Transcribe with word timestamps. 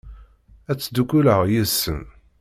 Ad 0.71 0.77
ttdukkuleɣ 0.77 1.41
yid-sen. 1.51 2.01